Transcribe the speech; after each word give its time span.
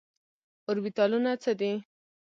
اوربيتالونه 0.67 1.31
څه 1.43 1.51
دي؟ 1.59 1.71